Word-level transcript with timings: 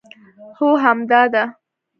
هو 0.57 0.69
همدا 0.83 1.21
ده 1.33 1.43